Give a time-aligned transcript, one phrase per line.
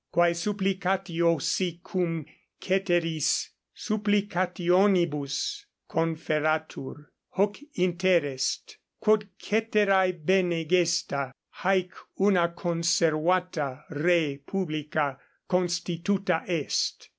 [0.11, 2.25] Quae supplicatio si cum
[2.59, 16.41] ceteris [supplicationibus] conferatur, hoc interest, quod ceterae bene gesta, haec una conservata re publica constituta
[16.49, 17.09] est.